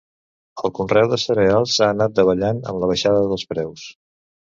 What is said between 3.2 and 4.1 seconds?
dels preus.